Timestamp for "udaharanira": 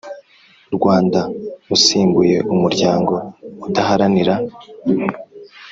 3.67-4.35